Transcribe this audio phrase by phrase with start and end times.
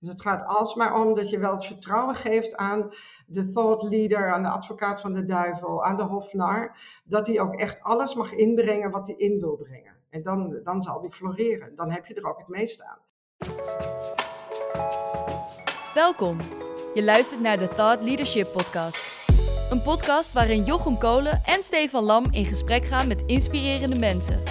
[0.00, 2.92] Dus het gaat alsmaar om dat je wel het vertrouwen geeft aan
[3.26, 7.54] de thought leader, aan de advocaat van de duivel, aan de hofnar, dat hij ook
[7.54, 9.96] echt alles mag inbrengen wat hij in wil brengen.
[10.10, 11.76] En dan, dan zal die floreren.
[11.76, 12.98] Dan heb je er ook het meest aan.
[15.94, 16.38] Welkom.
[16.94, 19.28] Je luistert naar de Thought Leadership Podcast.
[19.70, 24.42] Een podcast waarin Jochem Kolen en Stefan Lam in gesprek gaan met inspirerende mensen.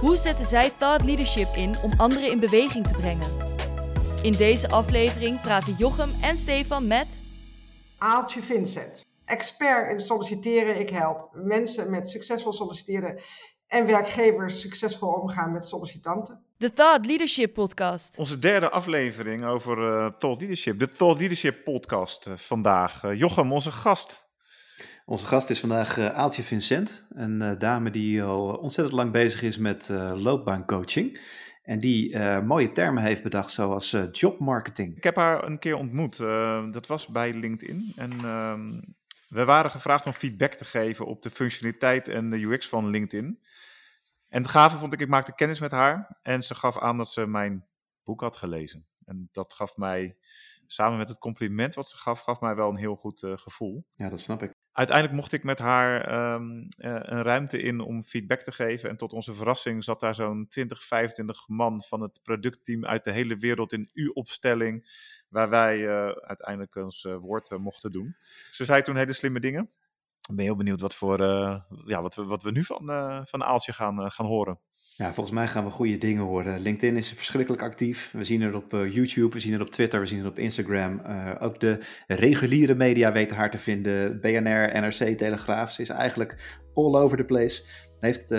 [0.00, 3.37] Hoe zetten zij thought leadership in om anderen in beweging te brengen?
[4.28, 7.06] In deze aflevering praten Jochem en Stefan met...
[7.98, 10.80] Aaltje Vincent, expert in solliciteren.
[10.80, 13.20] Ik help mensen met succesvol solliciteren
[13.66, 16.40] en werkgevers succesvol omgaan met sollicitanten.
[16.56, 18.18] De Thought Leadership Podcast.
[18.18, 20.78] Onze derde aflevering over uh, Thought Leadership.
[20.78, 23.02] De Thought Leadership Podcast uh, vandaag.
[23.02, 24.26] Uh, Jochem, onze gast.
[25.06, 29.88] Onze gast is vandaag Aaltje Vincent, een dame die al ontzettend lang bezig is met
[30.14, 31.20] loopbaancoaching.
[31.68, 34.96] En die mooie termen heeft bedacht, zoals jobmarketing.
[34.96, 36.16] Ik heb haar een keer ontmoet.
[36.72, 37.92] dat was bij LinkedIn.
[37.96, 38.68] En ehm,
[39.28, 43.40] we waren gevraagd om feedback te geven op de functionaliteit en de UX van LinkedIn.
[44.28, 47.12] En het gave vond ik, ik maakte kennis met haar en ze gaf aan dat
[47.12, 47.66] ze mijn
[48.04, 48.86] boek had gelezen.
[49.04, 50.16] En dat gaf mij,
[50.66, 53.86] samen met het compliment wat ze gaf, gaf mij wel een heel goed uh, gevoel.
[53.94, 54.52] Ja, dat snap ik.
[54.78, 56.66] Uiteindelijk mocht ik met haar um, uh,
[57.00, 58.90] een ruimte in om feedback te geven.
[58.90, 63.12] En tot onze verrassing zat daar zo'n 20, 25 man van het productteam uit de
[63.12, 64.90] hele wereld in U-opstelling.
[65.28, 68.16] Waar wij uh, uiteindelijk ons woord mochten doen.
[68.48, 69.70] Ze zei toen hele slimme dingen.
[70.28, 71.22] Ik ben heel benieuwd wat, voor,
[71.84, 72.86] ja, wat, we, wat we nu van,
[73.26, 74.58] van Aaltje gaan, gaan horen.
[74.98, 76.60] Ja, volgens mij gaan we goede dingen horen.
[76.60, 78.10] LinkedIn is verschrikkelijk actief.
[78.12, 81.02] We zien het op YouTube, we zien het op Twitter, we zien het op Instagram.
[81.40, 84.20] ook de reguliere media weten haar te vinden.
[84.20, 85.72] BNR, NRC, Telegraaf.
[85.72, 87.62] Ze is eigenlijk all over the place.
[88.00, 88.34] Heeft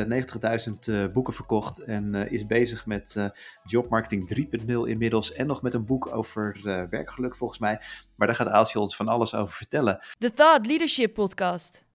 [0.87, 3.31] 90.000 boeken verkocht en is bezig met
[3.63, 5.33] jobmarketing 3.0 inmiddels.
[5.33, 7.81] En nog met een boek over werkgeluk volgens mij.
[8.15, 10.05] Maar daar gaat Aaltje ons van alles over vertellen.
[10.17, 11.85] De Thought Leadership Podcast.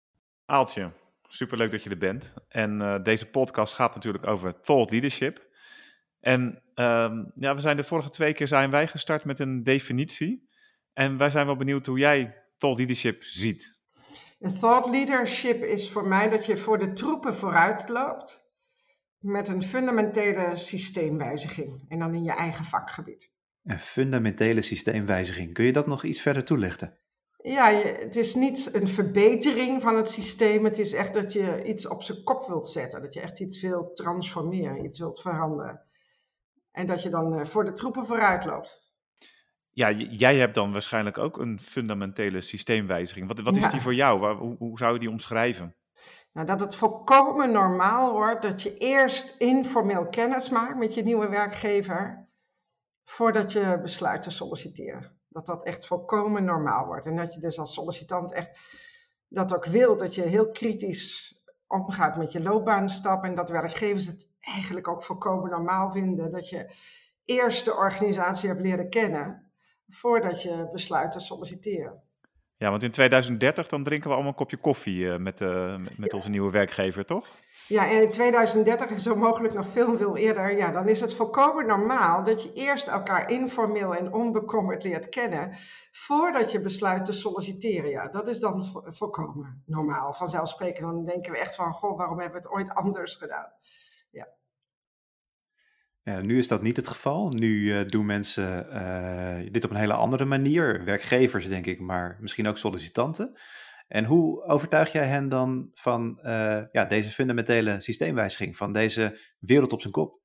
[0.46, 0.92] Aaltje,
[1.34, 2.34] superleuk dat je er bent.
[2.48, 5.46] En uh, deze podcast gaat natuurlijk over thought leadership.
[6.20, 10.48] En um, ja, we zijn de vorige twee keer zijn wij gestart met een definitie.
[10.92, 13.78] En wij zijn wel benieuwd hoe jij thought leadership ziet.
[14.60, 18.42] Thought leadership is voor mij dat je voor de troepen vooruit loopt
[19.18, 23.32] met een fundamentele systeemwijziging en dan in je eigen vakgebied.
[23.64, 25.52] Een fundamentele systeemwijziging.
[25.52, 26.98] Kun je dat nog iets verder toelichten?
[27.46, 30.64] Ja, het is niet een verbetering van het systeem.
[30.64, 33.02] Het is echt dat je iets op zijn kop wilt zetten.
[33.02, 35.80] Dat je echt iets wilt transformeren, iets wilt veranderen.
[36.70, 38.82] En dat je dan eh, voor de troepen vooruit loopt.
[39.70, 43.26] Ja, jij hebt dan waarschijnlijk ook een fundamentele systeemwijziging.
[43.26, 43.70] Wat, wat is ja.
[43.70, 44.20] die voor jou?
[44.20, 45.74] Waar, hoe, hoe zou je die omschrijven?
[46.32, 51.28] Nou, dat het volkomen normaal wordt dat je eerst informeel kennis maakt met je nieuwe
[51.28, 52.28] werkgever.
[53.04, 55.18] Voordat je besluit te solliciteren.
[55.34, 57.06] Dat dat echt volkomen normaal wordt.
[57.06, 58.58] En dat je dus als sollicitant echt
[59.28, 59.96] dat ook wil.
[59.96, 63.24] Dat je heel kritisch omgaat met je loopbaanstap.
[63.24, 66.30] En dat werkgevers het eigenlijk ook volkomen normaal vinden.
[66.30, 66.70] Dat je
[67.24, 69.52] eerst de organisatie hebt leren kennen.
[69.88, 72.02] Voordat je besluit te solliciteren.
[72.64, 76.12] Ja, want in 2030 dan drinken we allemaal een kopje koffie uh, met, uh, met
[76.12, 77.26] onze nieuwe werkgever, toch?
[77.68, 81.14] Ja, en in 2030 en zo mogelijk nog veel, veel eerder, ja, dan is het
[81.14, 85.52] volkomen normaal dat je eerst elkaar informeel en onbekommerd leert kennen
[85.92, 87.90] voordat je besluit te solliciteren.
[87.90, 90.12] Ja, dat is dan vo volkomen normaal.
[90.12, 93.52] Vanzelfsprekend dan denken we echt van, goh, waarom hebben we het ooit anders gedaan?
[96.04, 97.28] Nu is dat niet het geval.
[97.28, 100.84] Nu uh, doen mensen uh, dit op een hele andere manier.
[100.84, 103.38] Werkgevers, denk ik, maar misschien ook sollicitanten.
[103.88, 109.72] En hoe overtuig jij hen dan van uh, ja, deze fundamentele systeemwijziging, van deze wereld
[109.72, 110.23] op zijn kop?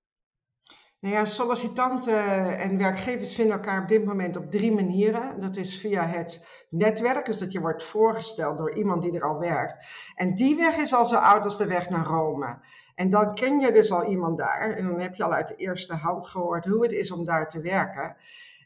[0.99, 5.39] Nou ja, sollicitanten en werkgevers vinden elkaar op dit moment op drie manieren.
[5.39, 9.39] Dat is via het netwerk, dus dat je wordt voorgesteld door iemand die er al
[9.39, 9.85] werkt.
[10.15, 12.59] En die weg is al zo oud als de weg naar Rome.
[12.95, 14.75] En dan ken je dus al iemand daar.
[14.75, 17.49] En dan heb je al uit de eerste hand gehoord hoe het is om daar
[17.49, 18.15] te werken.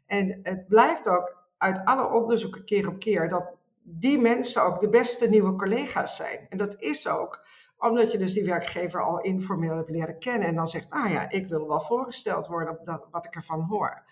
[0.05, 3.51] En het blijkt ook uit alle onderzoeken keer op keer dat
[3.83, 6.45] die mensen ook de beste nieuwe collega's zijn.
[6.49, 7.45] En dat is ook
[7.77, 11.29] omdat je dus die werkgever al informeel hebt leren kennen en dan zegt, nou ja,
[11.29, 14.03] ik wil wel voorgesteld worden op dat, wat ik ervan hoor.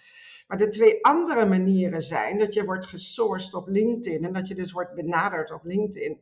[0.48, 4.56] Maar de twee andere manieren zijn dat je wordt gesourced op LinkedIn en dat je
[4.56, 6.22] dus wordt benaderd op LinkedIn.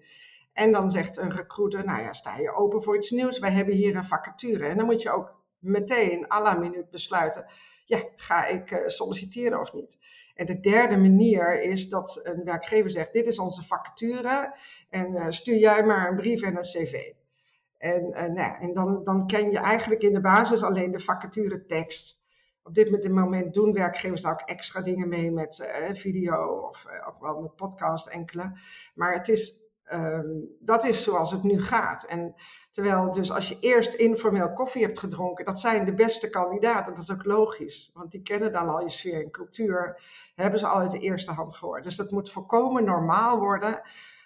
[0.54, 3.40] En dan zegt een recruiter, nou ja, sta je open voor iets nieuws?
[3.40, 4.68] Wij hebben hier een vacature.
[4.68, 7.46] En dan moet je ook meteen à la minuut besluiten,
[7.86, 9.98] ja, ga ik uh, solliciteren of niet?
[10.34, 14.56] En de derde manier is dat een werkgever zegt, dit is onze vacature
[14.90, 17.12] en uh, stuur jij maar een brief en een cv.
[17.78, 21.66] En, uh, nou, en dan, dan ken je eigenlijk in de basis alleen de vacature
[21.66, 22.18] tekst.
[22.64, 26.86] op dit moment doen werkgevers ook extra dingen mee met video of
[27.20, 28.52] wel met podcast enkele.
[28.96, 32.04] Maar het is, um, dat is zoals het nu gaat.
[32.04, 32.36] En
[32.72, 36.94] terwijl dus als je eerst informeel koffie hebt gedronken, dat zijn de beste kandidaten.
[36.94, 40.02] Dat is ook logisch, want die kennen dan al je sfeer en cultuur.
[40.36, 41.84] Hebben ze al uit de eerste hand gehoord.
[41.84, 43.82] Dus dat moet volkomen normaal worden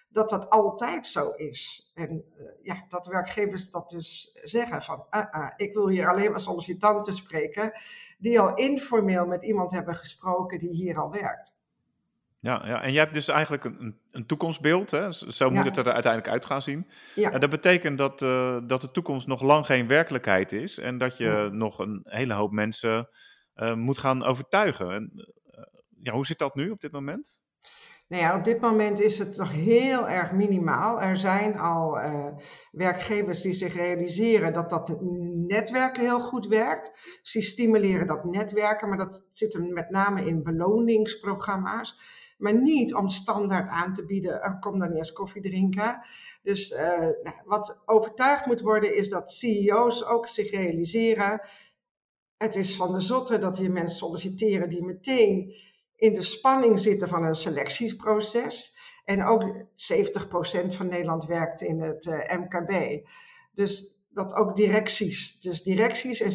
[0.10, 1.92] dat dat altijd zo is.
[1.94, 6.32] En uh, ja, dat werkgevers dat dus zeggen van, ah, ah, ik wil hier alleen
[6.32, 7.72] maar sollicitanten spreken
[8.18, 11.54] die al informeel met iemand hebben gesproken die hier al werkt.
[12.44, 15.12] Ja, ja, en jij hebt dus eigenlijk een, een toekomstbeeld, hè?
[15.12, 16.88] zo moet het er uiteindelijk uit gaan zien.
[17.16, 17.32] Ja.
[17.32, 21.18] En dat betekent dat, uh, dat de toekomst nog lang geen werkelijkheid is en dat
[21.18, 21.48] je ja.
[21.48, 23.10] nog een hele hoop mensen
[23.56, 24.92] uh, moet gaan overtuigen.
[24.92, 25.34] En,
[26.02, 27.40] ja, hoe zit dat nu op dit moment?
[28.08, 31.02] Nou ja, op dit moment is het nog heel erg minimaal.
[31.02, 32.28] Er zijn al uh,
[32.72, 35.02] werkgevers die zich realiseren dat dat
[35.48, 37.20] netwerken heel goed werkt.
[37.22, 41.96] Dus die stimuleren dat netwerken, maar dat zit hem met name in beloningsprogramma's.
[42.44, 46.02] Maar niet om standaard aan te bieden, uh, kom dan eerst koffie drinken.
[46.42, 51.42] Dus uh, nou, wat overtuigd moet worden is dat CEO's ook zich realiseren.
[52.38, 55.56] Het is van de zotte dat hier mensen solliciteren die meteen
[55.96, 58.78] in de spanning zitten van een selectieproces.
[59.06, 63.06] En ook 70% van Nederland werkt in het eh, MKB.
[63.54, 66.32] Dus dat ook directies, dus directies en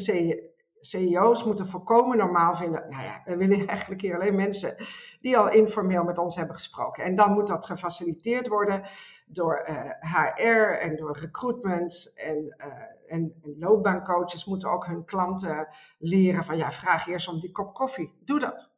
[0.88, 2.84] CEO's moeten volkomen normaal vinden.
[2.90, 4.76] Nou ja, we willen eigenlijk hier alleen mensen
[5.20, 7.04] die al informeel met ons hebben gesproken.
[7.04, 8.82] En dan moet dat gefaciliteerd worden
[9.26, 12.12] door uh, eh, HR en door recruitment.
[12.14, 12.66] En, uh,
[13.06, 15.68] en, en loopbaancoaches moeten ook hun klanten
[15.98, 18.18] leren van ja, vraag eerst om die kop koffie.
[18.24, 18.70] Doe dat.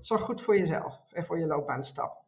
[0.00, 2.18] Zorg goed voor jezelf en voor je loopbaanstap.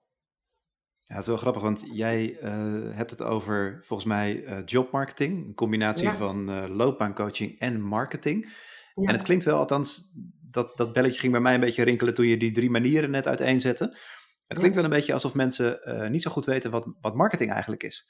[1.05, 5.55] Ja, het is wel grappig, want jij uh, hebt het over volgens mij jobmarketing, een
[5.55, 6.15] combinatie ja.
[6.15, 8.53] van loopbaancoaching en marketing.
[8.95, 9.09] Ja.
[9.09, 10.13] En het klinkt wel, althans,
[10.51, 13.27] dat, dat belletje ging bij mij een beetje rinkelen toen je die drie manieren net
[13.27, 13.99] uiteenzette.
[14.47, 15.81] Het klinkt wel een beetje alsof mensen
[16.11, 18.07] niet zo goed weten wat, wat marketing eigenlijk is.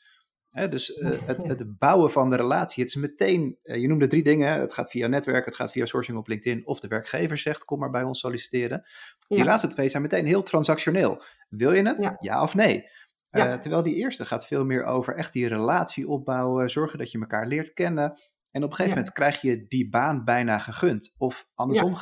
[0.52, 4.06] Hè, dus uh, het, het, bouwen van de relatie, het is meteen, uh, je noemde
[4.06, 7.38] drie dingen, het gaat via netwerk, het gaat via sourcing op LinkedIn of de werkgever
[7.38, 8.82] zegt kom maar bij ons solliciteren.
[9.28, 9.36] Ja.
[9.36, 11.22] Die laatste twee zijn meteen heel transactioneel.
[11.48, 12.00] Wil je het?
[12.00, 12.90] Ja, ja of nee?
[13.30, 17.46] Terwijl die eerste gaat veel meer over echt die relatie opbouwen, zorgen dat je elkaar
[17.46, 18.20] leert kennen.
[18.52, 21.14] En op een gegeven moment krijg je die baan bijna gegund.
[21.16, 21.94] Of andersom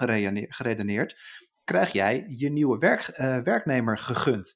[0.48, 1.20] geredeneerd,
[1.64, 4.54] krijg jij je nieuwe werk, werknemer gegund.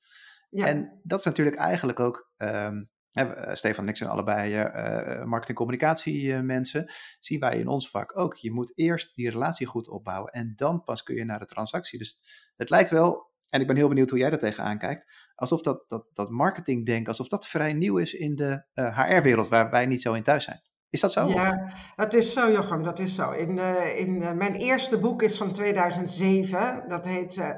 [0.51, 6.35] En dat is natuurlijk eigenlijk ook um, He, Stefan en ik zijn allebei uh, marketing-communicatie
[6.35, 6.93] mensen.
[7.21, 8.35] Zien wij in ons vak ook.
[8.35, 11.99] Je moet eerst die relatie goed opbouwen en dan pas kun je naar de transactie.
[11.99, 12.19] Dus
[12.57, 15.85] het lijkt wel, en ik ben heel benieuwd hoe jij daar tegenaan kijkt, alsof dat,
[15.89, 20.03] dat, dat marketingdenken, alsof dat vrij nieuw is in de uh, HR-wereld waar wij niet
[20.03, 20.63] zo in thuis zijn.
[20.95, 21.29] Is dat zo?
[21.29, 23.31] Ja, dat is zo, Jochem, dat is zo.
[23.31, 26.85] In, uh, in uh, mijn eerste boek is van 2007.
[26.89, 27.49] Dat heet uh,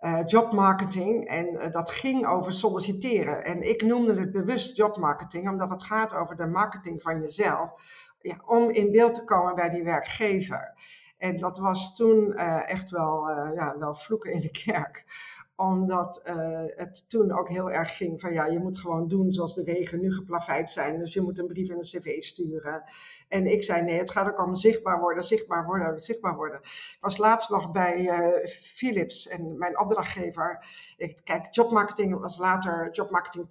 [0.00, 1.28] uh, jobmarketing.
[1.28, 3.44] En dat ging over solliciteren.
[3.44, 7.72] En ik noemde het bewust jobmarketing, omdat het gaat over de marketing van jezelf.
[8.18, 10.74] Ja, om in beeld te komen bij die werkgever.
[11.18, 15.04] En dat was toen echt wel, ja, wel vloeken in de kerk
[15.56, 19.54] omdat uh, het toen ook heel erg ging van ja, je moet gewoon doen zoals
[19.54, 20.98] de wegen nu geplaveid zijn.
[20.98, 22.82] Dus je moet een brief en een cv sturen.
[23.28, 26.60] En ik zei nee, het gaat ook om zichtbaar worden, zichtbaar worden, zichtbaar worden.
[26.62, 30.66] Ik was laatst nog bij uh, Philips en mijn opdrachtgever.
[30.96, 33.46] Ik, kijk, jobmarketing was later jobmarketing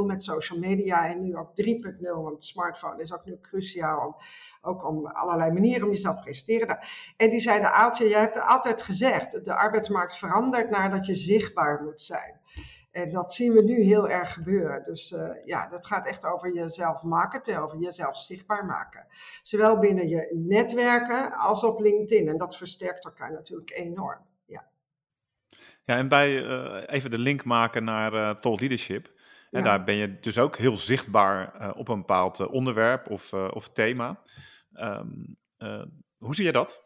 [0.00, 1.72] 2.0 met social media en nu ook 3.0.
[2.00, 4.16] Want smartphone is ook nu cruciaal om,
[4.62, 6.78] ook om allerlei manieren om jezelf te presenteren.
[7.16, 12.00] En die zeiden, Aaltje, jij hebt altijd gezegd, de arbeidsmarkt verandert nadat je zichtbaar moet
[12.00, 12.40] zijn.
[12.90, 14.82] En dat zien we nu heel erg gebeuren.
[14.82, 19.06] Dus uh, ja, dat gaat echt over jezelf marketen, over jezelf zichtbaar maken.
[19.42, 22.28] Zowel binnen je netwerken als op LinkedIn.
[22.28, 24.20] En dat versterkt elkaar natuurlijk enorm.
[24.46, 24.68] Ja,
[25.84, 29.14] ja en bij uh, even de link maken naar uh, Thought Leadership.
[29.50, 29.64] En ja.
[29.64, 34.22] daar ben je dus ook heel zichtbaar op een bepaald onderwerp of, of thema.
[34.72, 35.38] Um,
[36.16, 36.85] hoe zie je dat?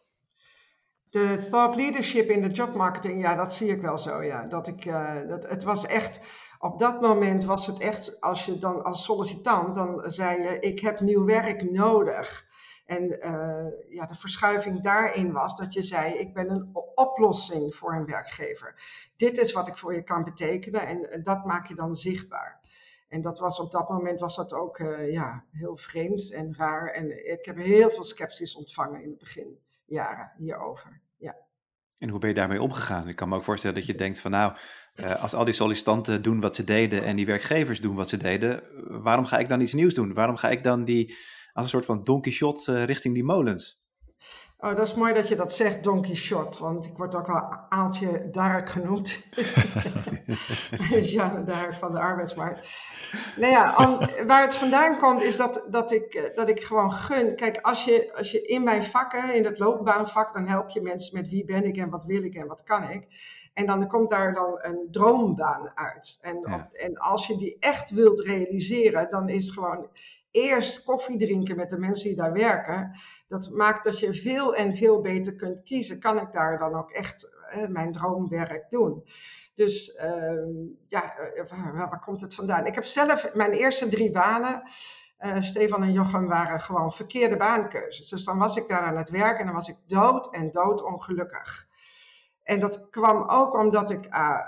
[1.10, 4.46] De thought leadership in de jobmarketing, ja, dat zie ik wel zo, ja.
[4.46, 6.20] Dat ik, uh, dat, het was echt,
[6.58, 10.80] op dat moment was het echt, als je dan als sollicitant, dan zei je, ik
[10.80, 12.48] heb nieuw werk nodig.
[12.86, 17.94] En uh, ja, de verschuiving daarin was dat je zei, ik ben een oplossing voor
[17.94, 18.74] een werkgever.
[19.16, 22.60] Dit is wat ik voor je kan betekenen en dat maak je dan zichtbaar.
[23.08, 26.86] En dat was op dat moment was dat ook uh, ja, heel vreemd en raar.
[26.86, 29.58] En ik heb heel veel sceptisch ontvangen in het begin
[29.90, 31.00] jaren hierover.
[31.16, 31.36] Ja.
[31.98, 33.08] En hoe ben je daarmee omgegaan?
[33.08, 34.56] Ik kan me ook voorstellen dat je denkt van nou,
[34.94, 38.16] uh, als al die sollicitanten doen wat ze deden en die werkgevers doen wat ze
[38.16, 38.62] deden,
[39.02, 40.14] waarom ga ik dan iets nieuws doen?
[40.14, 41.16] Waarom ga ik dan die
[41.52, 43.79] als een soort van Don Quixote uh, richting die molens?
[44.60, 47.56] Oh, dat is mooi dat je dat zegt, Don Quixote, want ik word ook al
[47.68, 49.18] Aaltje Dark genoemd.
[51.12, 52.68] Jeanne Dark van de arbeidsmarkt.
[53.36, 57.36] Nou ja, waar het vandaan komt is dat, dat, ik, eh, dat ik gewoon gun.
[57.36, 61.18] Kijk, als je, als je in mijn vakken, in het loopbaanvak, dan help je mensen
[61.18, 63.06] met wie ben ik en wat wil ik en wat kan ik.
[63.54, 66.18] En dan komt daar dan een droombaan uit.
[66.20, 69.88] En, en als je die echt wilt realiseren, dan is gewoon
[70.30, 72.98] eerst koffie drinken met de mensen die daar werken.
[73.28, 76.00] Dat maakt dat je veel en veel beter kunt kiezen.
[76.00, 79.04] Kan ik daar dan ook echt uh, mijn droomwerk doen?
[79.54, 80.48] Dus ehm,
[80.88, 82.66] ja, eh, waar, waar, komt het vandaan?
[82.66, 84.62] Ik heb zelf mijn eerste drie banen.
[85.18, 88.08] Uh, Stefan en Jochem waren gewoon verkeerde baankeuzes.
[88.08, 90.82] Dus dan was ik daar aan het werk en dan was ik dood en dood
[90.82, 91.68] ongelukkig.
[92.42, 94.38] En dat kwam ook omdat ik uh,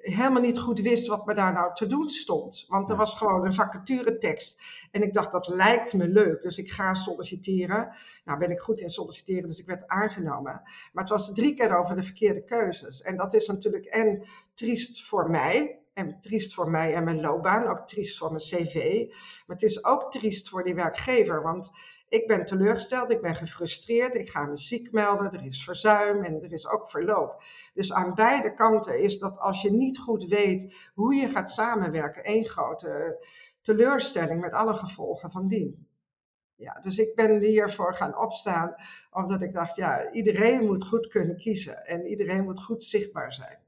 [0.00, 2.64] helemaal niet goed wist wat me daar nou te doen stond.
[2.68, 4.62] Want er was gewoon een vacaturetekst.
[4.90, 6.42] En ik dacht, dat lijkt me leuk.
[6.42, 7.94] Dus ik ga solliciteren.
[8.24, 10.60] Nou ben ik goed in solliciteren, dus ik werd aangenomen.
[10.92, 13.02] Maar het was drie keer over de verkeerde keuzes.
[13.02, 14.22] En dat is natuurlijk en
[14.54, 15.81] triest voor mij.
[15.92, 19.04] En triest voor mij en mijn loopbaan, ook triest voor mijn cv.
[19.46, 21.70] Maar het is ook triest voor die werkgever, want
[22.08, 26.42] ik ben teleurgesteld, ik ben gefrustreerd, ik ga me ziek melden, er is verzuim en
[26.42, 27.42] er is ook verloop.
[27.74, 32.24] Dus aan beide kanten is dat als je niet goed weet hoe je gaat samenwerken,
[32.24, 33.24] één grote
[33.60, 35.86] teleurstelling met alle gevolgen van dien.
[36.54, 38.74] Ja, dus ik ben hiervoor gaan opstaan,
[39.10, 43.61] omdat ik dacht, ja, iedereen moet goed kunnen kiezen en iedereen moet goed zichtbaar zijn.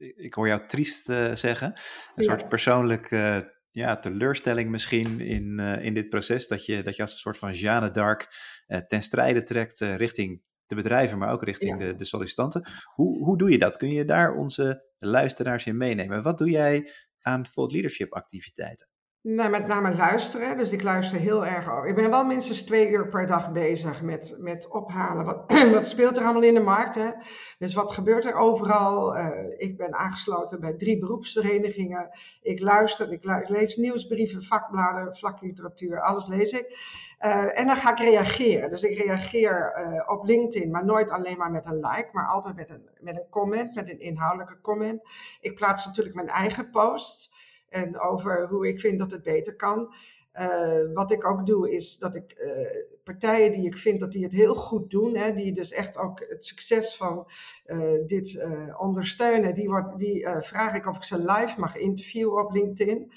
[0.00, 1.72] Ik hoor jou triest uh, zeggen,
[2.14, 3.40] een soort persoonlijk uh,
[3.70, 6.48] ja, teleurstelling misschien in, uh, in dit proces.
[6.48, 8.28] Dat je, dat je als een soort van Jeanne d'Arc
[8.68, 11.86] uh, ten strijde trekt richting de bedrijven, maar ook richting ja.
[11.86, 12.68] de, de sollicitanten.
[12.94, 13.76] Hoe, hoe doe je dat?
[13.76, 16.22] Kun je daar onze luisteraars in meenemen?
[16.22, 16.90] Wat doe jij
[17.20, 18.88] aan thought leadership activiteiten?
[19.22, 20.56] Nou, met name luisteren.
[20.56, 21.88] Dus ik luister heel erg over.
[21.88, 25.24] Ik ben wel minstens twee uur per dag bezig met, met ophalen.
[25.24, 26.94] Wat, wat speelt er allemaal in de markt?
[26.94, 27.10] Hè?
[27.58, 29.16] Dus wat gebeurt er overal?
[29.16, 32.10] Uh, ik ben aangesloten bij drie beroepsverenigingen.
[32.42, 36.78] Ik luister, ik, lees nieuwsbrieven, vakbladen, vakliteratuur, alles lees ik.
[37.20, 38.70] Uh, en dan ga ik reageren.
[38.70, 42.56] Dus ik reageer uh, op LinkedIn, maar nooit alleen maar met een like, maar altijd
[42.56, 45.02] met een, met een comment, met een inhoudelijke comment.
[45.40, 47.30] Ik plaats natuurlijk mijn eigen post
[47.70, 49.94] en over hoe ik vind dat het beter kan.
[50.34, 54.24] Uh, wat ik ook doe is dat ik uh, partijen die ik vind dat die
[54.24, 57.30] het heel goed doen, hè, die dus echt ook het succes van
[57.66, 58.44] uh, dit
[58.78, 63.12] ondersteunen, die, die vraag ik of ik ze live mag interviewen op LinkedIn.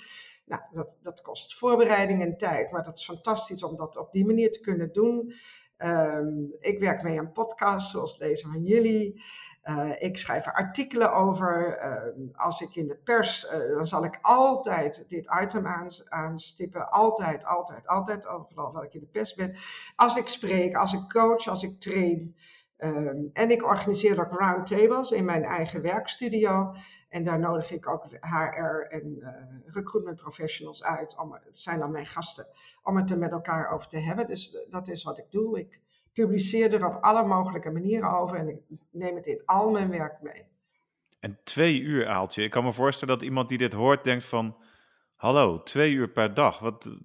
[0.46, 4.26] Nou, dat, dat kost voorbereiding en tijd, maar dat is fantastisch om dat op die
[4.26, 5.34] manier te kunnen doen.
[5.78, 9.24] Um, ik werk mee aan podcasts zoals deze van jullie.
[9.64, 11.80] Uh, ik schrijf er artikelen over.
[11.84, 16.90] Uh, als ik in de pers, uh, dan zal ik altijd dit item aan, aanstippen.
[16.90, 18.24] Altijd, altijd, altijd.
[18.24, 19.56] Vooral als ik in de pers ben.
[19.96, 22.36] Als ik spreek, als ik coach, als ik train.
[22.78, 26.74] Um, en ik organiseer ook roundtables in mijn eigen werkstudio.
[27.10, 29.18] En daar nodig ik ook HR en
[29.66, 31.16] recruitment professionals uit.
[31.44, 32.48] Het zijn dan mijn gasten.
[32.84, 34.28] Om het er met elkaar over te hebben.
[34.28, 35.60] Dus dat is wat ik doe.
[35.60, 35.82] Ik
[36.14, 38.58] publiceer er op alle mogelijke manieren over en ik
[38.92, 40.46] neem het in al mijn werk mee.
[41.20, 42.44] En twee uur, Aaltje.
[42.44, 44.56] Ik kan me voorstellen dat iemand die dit hoort denkt van...
[45.16, 46.60] Hallo, twee uur per dag.
[46.60, 46.98] Wat,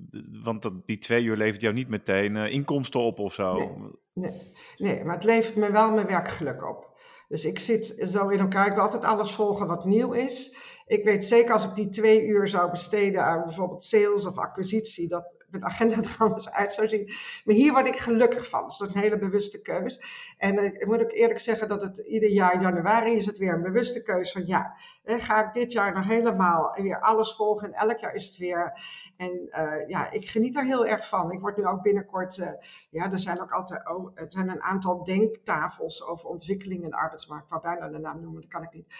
[0.42, 3.54] want die twee uur levert jou niet meteen uh, inkomsten op of zo.
[3.54, 6.98] Nee, nee, nee, maar het levert me wel mijn werkgeluk op.
[7.28, 8.66] Dus ik zit zo in elkaar.
[8.66, 10.56] Ik wil altijd alles volgen wat nieuw is.
[10.86, 15.08] Ik weet zeker als ik die twee uur zou besteden aan bijvoorbeeld sales of acquisitie,
[15.08, 17.06] dat mijn agenda anders uit zou zien.
[17.44, 18.62] Maar hier word ik gelukkig van.
[18.62, 20.00] Dat is een hele bewuste keus.
[20.38, 23.52] En uh, ik moet ook eerlijk zeggen dat het ieder jaar januari is het weer
[23.52, 27.88] een bewuste keus van ja, ga ik dit jaar nog helemaal weer alles volgen en
[27.88, 28.80] elk jaar is het weer.
[29.16, 31.32] En uh, ja, ik geniet er heel erg van.
[31.32, 32.50] Ik word nu ook binnenkort, uh,
[32.90, 36.96] ja, er zijn ook altijd, oh, er zijn een aantal denktafels over ontwikkeling in de
[36.96, 38.94] arbeidsmarkt, waar bijna de naam noemen, dat kan ik niet.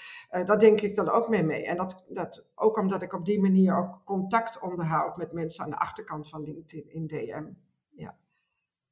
[0.47, 1.67] dat denk ik dan ook mee mee.
[1.67, 5.71] En dat, dat ook omdat ik op die manier ook contact onderhoud met mensen aan
[5.71, 7.45] de achterkant van van LinkedIn in DM.
[7.91, 8.17] Ja.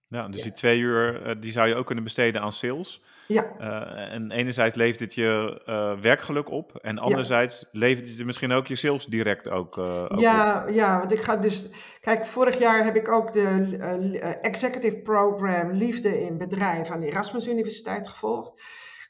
[0.09, 0.43] Ja, dus ja.
[0.43, 3.03] die twee uur, uh, die zou je ook kunnen besteden aan sales.
[3.29, 3.45] Ja.
[3.61, 6.77] Uh, en enerzijds levert het je uh, werkgeluk op.
[6.77, 7.67] En anderzijds ja.
[7.73, 10.69] levert het je misschien ook je sales direct ook, ook ja, op.
[10.69, 11.71] Ja, want ik ga dus...
[12.01, 17.49] Kijk, vorig jaar heb ik ook de Executive Program Liefde in Bedrijf aan de Erasmus
[17.49, 18.63] Universiteit gevolgd.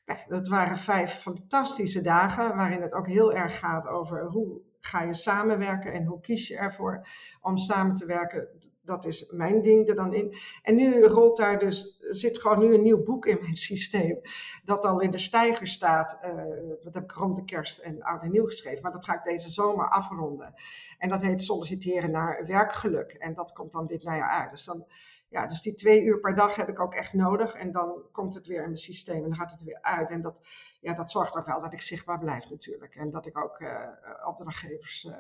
[0.05, 5.03] Nou, dat waren vijf fantastische dagen, waarin het ook heel erg gaat over hoe ga
[5.03, 7.09] je samenwerken en hoe kies je ervoor
[7.41, 8.49] om samen te werken?
[8.87, 10.35] Dat is mijn ding er dan in.
[10.63, 14.21] En nu rolt daar dus, zit gewoon nu een nieuw boek in mijn systeem.
[14.65, 16.19] Dat al in de stijger staat.
[16.25, 16.35] Uh,
[16.83, 18.83] dat heb ik rond de kerst en oud en nieuw geschreven.
[18.83, 20.55] Maar dat ga ik deze zomer afronden.
[20.99, 23.13] En dat heet solliciteren naar werkgeluk.
[23.13, 24.51] En dat komt dan dit najaar uit.
[24.51, 24.87] Dus dan
[25.29, 27.55] ja, dus die twee uur per dag heb ik ook echt nodig.
[27.55, 30.11] En dan komt het weer in mijn systeem en dan gaat het weer uit.
[30.11, 30.41] En dat,
[30.81, 32.95] ja, dat zorgt ook wel dat ik zichtbaar blijf natuurlijk.
[32.95, 33.89] En dat ik ook uh,
[34.27, 35.17] opdrachtgevers uh,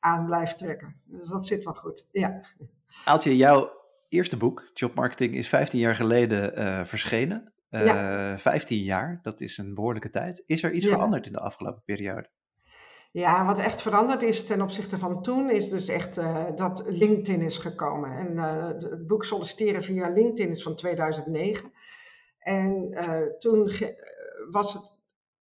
[0.00, 1.00] aan blijf trekken.
[1.04, 2.40] Dus dat zit wel goed, ja.
[3.04, 3.70] Aaltje, jouw
[4.08, 7.52] eerste boek, Job Marketing, is 15 jaar geleden uh, verschenen.
[7.68, 8.38] Ja.
[8.38, 10.42] 15 jaar, dat is een behoorlijke tijd.
[10.46, 10.90] Is er iets ja.
[10.90, 12.28] veranderd in de afgelopen periode?
[13.16, 17.42] Ja, wat echt veranderd is ten opzichte van toen, is dus echt uh, dat LinkedIn
[17.42, 18.18] is gekomen.
[18.18, 21.72] En uh, het boek Solliciteren via LinkedIn is van 2009.
[22.38, 23.72] En uh, toen
[24.50, 24.92] was het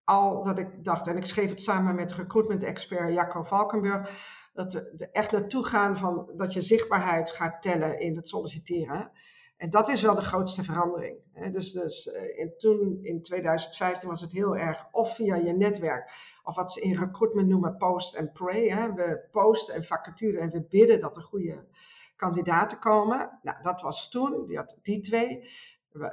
[0.04, 4.11] al dat ik dacht, en ik schreef het samen met recruitment expert Jacco Valkenburg,
[4.52, 9.11] dat we echt naartoe gaan van dat je zichtbaarheid gaat tellen in het solliciteren.
[9.56, 11.18] En dat is wel de grootste verandering.
[11.52, 16.11] Dus, dus eh, toen in 2015 was het heel erg of via je netwerk,
[16.42, 18.68] of wat ze in recruitment noemen post and pray.
[18.68, 18.92] Hè.
[18.92, 21.64] We posten een vacature en we bidden dat er goede
[22.16, 23.38] kandidaten komen.
[23.42, 25.49] Nou, dat was toen, die, had die twee.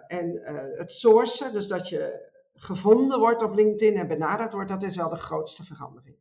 [0.08, 4.84] En uh, het sourcen, dus dat je gevonden wordt op LinkedIn en benaderd wordt, dat
[4.84, 6.18] is wel de grootste verandering.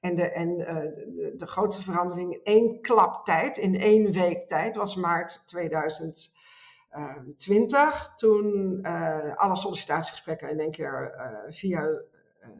[0.00, 4.48] En de, en, uh, de, de, grootste verandering in één klap tijd, in één week
[4.48, 6.38] tijd, was maart 2000.
[7.36, 12.00] 20, toen uh, alle sollicitatiegesprekken in één keer uh, via uh,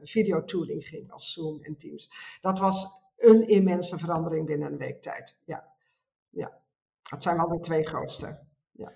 [0.03, 2.11] videotooling ging als Zoom en Teams.
[2.41, 2.87] Dat was
[3.19, 5.37] een immense verandering binnen een week tijd.
[5.45, 5.65] Ja,
[6.29, 6.61] ja.
[7.11, 8.39] dat zijn wel de twee grootste.
[8.73, 8.93] Ja.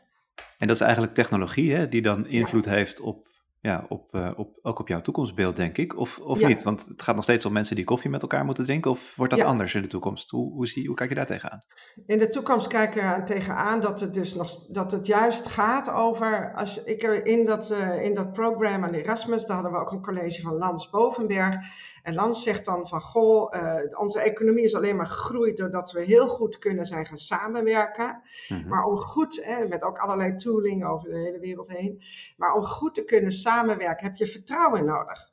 [0.58, 2.70] En dat is eigenlijk technologie hè, die dan invloed ja.
[2.70, 3.28] heeft op
[3.64, 5.96] ja, op, uh, op, ook op jouw toekomstbeeld, denk ik.
[5.96, 6.48] Of, of ja.
[6.48, 6.62] niet?
[6.62, 8.90] Want het gaat nog steeds om mensen die koffie met elkaar moeten drinken.
[8.90, 9.46] Of wordt dat ja.
[9.48, 10.30] anders in de toekomst?
[10.30, 11.64] Hoe, hoe, zie, hoe kijk je daar tegenaan?
[12.06, 15.90] In de toekomst kijk ik er tegenaan dat het, dus nog, dat het juist gaat
[15.90, 16.54] over.
[16.54, 20.02] Als ik in dat, uh, in dat programma aan Erasmus, daar hadden we ook een
[20.02, 21.56] college van Lans Bovenberg.
[22.02, 26.02] En Lans zegt dan van: Goh, uh, onze economie is alleen maar gegroeid doordat we
[26.02, 28.22] heel goed kunnen zijn gaan samenwerken.
[28.48, 28.68] Mm-hmm.
[28.68, 32.02] Maar om goed, met ook allerlei tooling over de hele wereld heen.
[32.36, 33.52] Maar om goed te kunnen samenwerken
[34.00, 35.32] heb je vertrouwen nodig.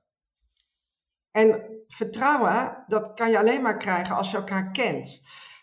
[1.32, 5.22] En vertrouwen, dat kan je alleen maar krijgen als je elkaar kent.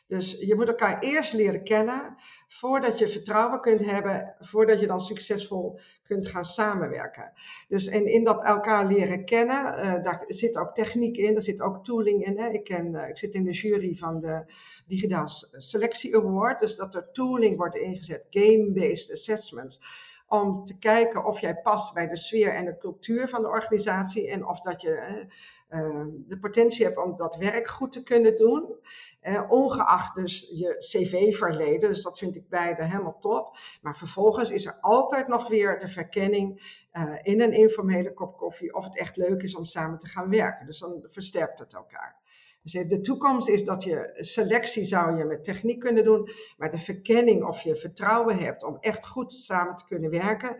[0.09, 2.17] Dus je moet elkaar eerst leren kennen
[2.47, 7.33] voordat je vertrouwen kunt hebben, voordat je dan succesvol kunt gaan samenwerken.
[7.69, 11.61] Dus en in dat elkaar leren kennen, uh, daar zit ook techniek in, daar zit
[11.61, 12.39] ook tooling in.
[12.39, 12.49] Hè.
[12.49, 14.53] Ik, ken, uh, ik zit in de jury van de
[14.87, 19.81] Digitaal Selectie Award, dus dat er tooling wordt ingezet, game-based assessments
[20.29, 24.31] om te kijken of jij past bij de sfeer en de cultuur van de organisatie
[24.31, 25.27] en of dat je
[25.71, 28.77] uh, de potentie hebt om dat werk goed te kunnen doen.
[29.23, 33.57] Uh, ongeacht dus je cv-verleden, dus dat vind ik beide helemaal top.
[33.83, 36.77] Maar vervolgens is er altijd nog weer de verkenning
[37.23, 40.67] in een informele kop koffie of het echt leuk is om samen te gaan werken.
[40.67, 42.21] Dus dan versterkt het elkaar.
[42.63, 46.79] Dus de toekomst is dat je selectie zou je met techniek kunnen doen, maar de
[46.79, 50.57] verkenning of je vertrouwen hebt om echt goed samen te kunnen werken,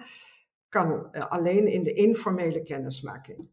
[0.69, 3.51] kan alleen in de informele kennismaking.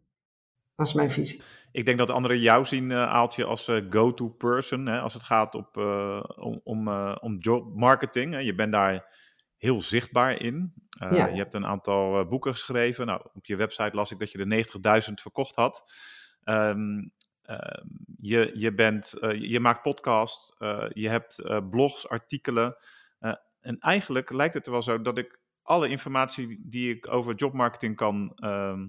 [0.76, 1.42] Dat is mijn visie.
[1.72, 5.24] Ik denk dat anderen jou zien, uh, Aaltje, als uh, go-to person hè, als het
[5.24, 6.90] gaat op, uh, om, om,
[7.22, 8.34] om job marketing.
[8.34, 8.40] Hè.
[8.40, 9.06] Je bent daar
[9.58, 10.74] heel zichtbaar in.
[10.90, 11.28] Ja.
[11.28, 13.06] Je hebt een aantal boeken geschreven.
[13.06, 15.84] Nou, op je website las ik dat je er 90.000 verkocht had.
[16.44, 17.12] Um,
[18.22, 22.78] je, je, bent, uh, je maakt podcast, uh, je hebt blogs, artikelen.
[23.62, 27.96] en eigenlijk lijkt het er wel zo dat ik alle informatie die ik over jobmarketing
[27.96, 28.88] kan, ehm,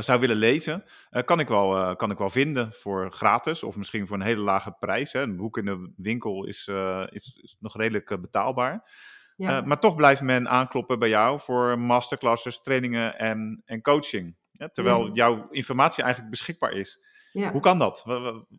[0.00, 0.84] zou willen lezen,
[1.24, 4.76] kan, ik wel, kan ik wel vinden voor gratis of misschien voor een hele lage
[4.80, 5.12] prijs.
[5.12, 5.20] Hè.
[5.20, 6.68] Een boek in de winkel is,
[7.08, 8.90] is, is nog redelijk betaalbaar.
[9.36, 9.60] Ja.
[9.60, 14.36] maar toch blijft men aankloppen bij jou voor masterclasses, trainingen en, en coaching.
[14.72, 15.12] terwijl ja.
[15.12, 16.98] jouw informatie eigenlijk beschikbaar is.
[17.32, 17.52] Ja.
[17.52, 18.02] Hoe kan dat?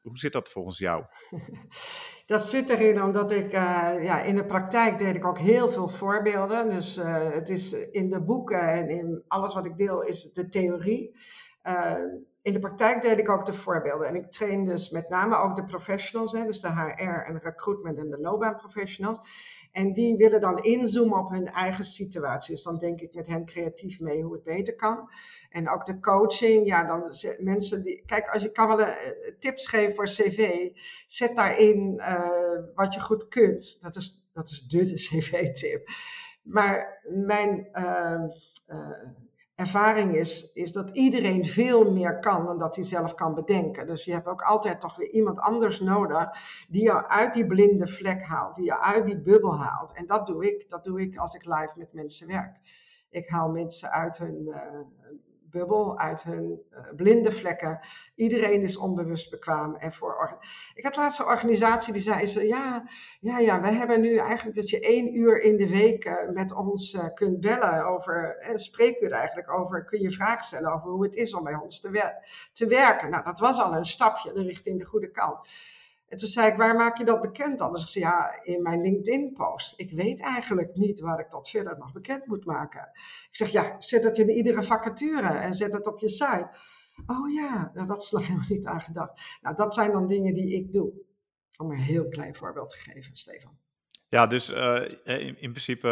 [0.02, 1.04] Hoe zit dat volgens jou?
[2.26, 5.88] Dat zit erin omdat ik uh, ja, in de praktijk deed ik ook heel veel
[5.88, 6.70] voorbeelden.
[6.70, 10.50] Dus uh, het is in de boeken en in alles wat ik deel is de
[10.50, 11.16] theorie.
[11.64, 11.94] Uh,
[12.44, 14.08] in de praktijk deed ik ook de voorbeelden.
[14.08, 17.98] En ik train dus met name ook de professionals, hè, dus de HR en recruitment
[17.98, 19.20] en de loopbaanprofessionals.
[19.72, 22.54] En die willen dan inzoomen op hun eigen situatie.
[22.54, 25.10] Dus dan denk ik met hen creatief mee hoe het beter kan.
[25.50, 28.04] En ook de coaching, ja, dan mensen die.
[28.06, 28.96] Kijk, als je kan wel een,
[29.40, 30.70] tips geven voor CV,
[31.08, 33.78] zet daarin uh, wat je goed kunt.
[33.82, 35.88] Dat is, dat is de, CV-tip.
[36.42, 37.70] Maar mijn.
[37.74, 38.24] Uh,
[38.68, 39.23] uh,
[39.56, 43.88] ervaring is, is dat iedereen veel meer kan dan dat hij zelf kan bedenken.
[43.88, 46.30] Dus je hebt ook altijd toch weer iemand anders nodig
[46.70, 49.94] die jou uit die blinde vlek haalt, die jou uit die bubbel haalt.
[49.94, 50.70] En dat doe ik.
[50.70, 52.60] Dat doe ik als ik live met mensen werk.
[53.10, 54.58] Ik haal mensen uit hun uh,
[55.54, 57.80] bubbel, uit hun uh, blinde vlekken.
[58.16, 59.76] Iedereen is onbewust bekwaam.
[59.76, 60.40] En voor
[60.74, 62.84] ik had laatst een organisatie die zei: ze, ja,
[63.20, 66.54] ja, ja, we hebben nu eigenlijk dat je één uur in de week uh, met
[66.54, 71.04] ons uh, kunt bellen over, een spreekuur eigenlijk over, kun je vragen stellen over hoe
[71.04, 72.14] het is om bij ons te,
[72.54, 73.10] te werken.
[73.10, 75.48] Nou, dat was al een stapje richting de goede kant.
[76.14, 77.74] En toen zei ik, waar maak je dat bekend dan?
[77.74, 79.80] Dus ik zei, ja, in mijn LinkedIn-post.
[79.80, 82.90] Ik weet eigenlijk niet waar ik dat verder nog bekend moet maken.
[83.30, 86.50] Ik zeg, ja, zet het in iedere vacature en zet het op je site.
[87.06, 89.40] Oh ja, nou, dat is nog helemaal niet aan gedacht.
[89.42, 90.92] Nou, dat zijn dan dingen die ik doe.
[91.58, 93.58] Om een heel klein voorbeeld te geven, Stefan.
[94.10, 95.88] Ja, dus uh, in, in, principe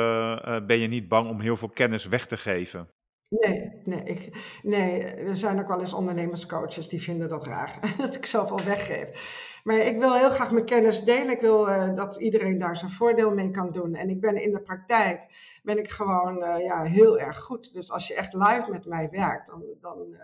[0.45, 2.89] uh, ben je niet bang om heel veel kennis weg te geven.
[3.29, 3.60] Nee,
[3.91, 8.25] nee, ik, nee, er zijn ook wel eens ondernemerscoaches die vinden dat raar, dat ik
[8.25, 9.39] zoveel weggeef.
[9.63, 11.29] Maar ik wil heel graag mijn kennis delen.
[11.29, 13.95] Ik wil uh, dat iedereen daar zijn voordeel mee kan doen.
[13.95, 15.27] En ik ben in de praktijk,
[15.63, 17.73] ben ik gewoon uh, ja, heel erg goed.
[17.73, 20.19] Dus als je echt live met mij werkt, dan, dan, uh,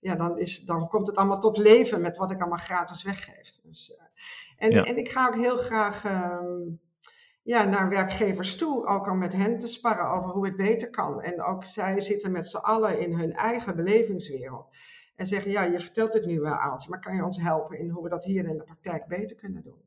[0.00, 3.58] ja, dan, is, dan komt het allemaal tot leven met wat ik allemaal gratis weggeef.
[3.62, 3.96] Dus,
[4.56, 4.84] en, ja.
[4.84, 6.04] en ik ga ook heel graag...
[6.04, 6.80] Um,
[7.48, 11.22] ja, naar werkgevers toe, ook om met hen te sparren over hoe het beter kan.
[11.22, 14.76] En ook zij zitten met z'n allen in hun eigen belevingswereld.
[15.16, 17.88] En zeggen, ja, je vertelt het nu wel, Aaltje, maar kan je ons helpen in
[17.88, 19.80] hoe we dat hier in de praktijk beter kunnen doen?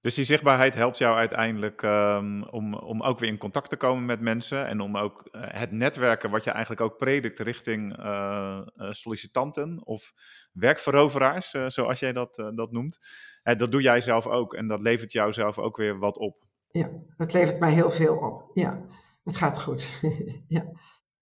[0.00, 4.04] Dus die zichtbaarheid helpt jou uiteindelijk um, om, om ook weer in contact te komen
[4.04, 8.04] met mensen en om ook uh, het netwerken wat je eigenlijk ook predikt richting uh,
[8.76, 10.12] uh, sollicitanten of
[10.52, 12.98] werkveroveraars, zoals jij dat, dat noemt.
[13.42, 16.50] dat doe jij zelf ook en dat levert jou zelf ook weer wat op.
[16.72, 18.50] Ja, het levert mij heel veel op.
[18.54, 18.80] Ja,
[19.24, 20.00] het gaat goed.
[20.48, 20.64] ja.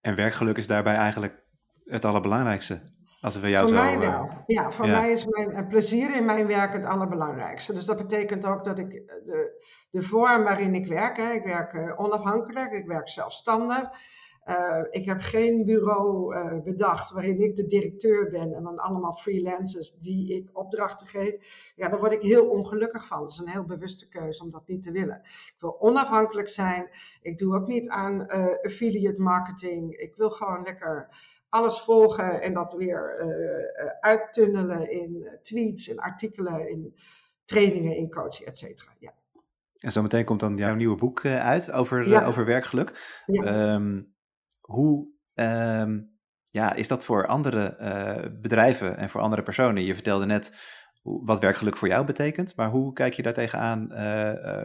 [0.01, 1.43] En werkgeluk is daarbij eigenlijk
[1.85, 2.81] het allerbelangrijkste.
[3.21, 4.29] Als we jou voor zo, mij wel.
[4.45, 4.99] Ja, voor ja.
[4.99, 7.73] mij is mijn plezier in mijn werk het allerbelangrijkste.
[7.73, 11.73] Dus dat betekent ook dat ik de, de vorm waarin ik werk, hè, ik werk
[11.73, 13.89] uh, onafhankelijk, ik werk zelfstandig.
[14.49, 19.13] Uh, ik heb geen bureau uh, bedacht waarin ik de directeur ben en dan allemaal
[19.13, 21.71] freelancers die ik opdrachten geef.
[21.75, 23.19] Ja, daar word ik heel ongelukkig van.
[23.19, 25.21] Dat is een heel bewuste keuze om dat niet te willen.
[25.23, 26.89] Ik wil onafhankelijk zijn.
[27.21, 28.27] Ik doe ook niet aan
[28.61, 29.95] affiliate marketing.
[29.95, 31.09] Ik wil gewoon lekker
[31.49, 33.15] alles volgen en dat weer
[33.99, 36.95] uittunnelen in tweets, in artikelen, in
[37.45, 38.91] trainingen, in coaching, et cetera.
[38.99, 39.13] Ja.
[39.79, 42.25] En zometeen komt dan jouw nieuwe boek uit over, ja.
[42.25, 43.21] over werkgeluk.
[43.25, 43.73] Ja.
[43.73, 44.13] Um,
[44.71, 47.77] hoe um, ja, is dat voor andere
[48.41, 49.83] bedrijven en voor andere personen?
[49.83, 50.53] Je vertelde net
[51.01, 53.89] wat werkgeluk voor jou betekent, maar hoe kijk je daar tegenaan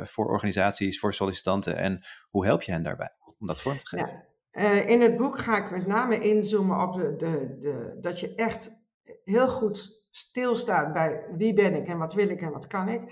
[0.07, 4.07] voor organisaties, voor sollicitanten en hoe help je hen daarbij om dat vorm te geven?
[4.07, 4.25] Ja.
[4.57, 8.35] Uh, in het boek ga ik met name inzoomen op de, de, de, dat je
[8.35, 8.71] echt
[9.25, 13.03] heel goed stilstaat bij wie ben ik en wat wil ik en wat kan ik.